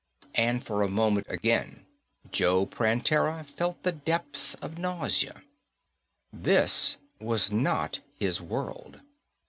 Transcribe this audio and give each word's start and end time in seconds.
And 0.33 0.63
for 0.65 0.81
a 0.81 0.87
moment 0.89 1.27
again, 1.29 1.85
Joe 2.31 2.65
Prantera 2.65 3.43
felt 3.43 3.83
the 3.83 3.91
depths 3.91 4.55
of 4.55 4.79
nausea. 4.79 5.43
This 6.33 6.97
was 7.19 7.51
not 7.51 7.99
his 8.17 8.41
world. 8.41 9.01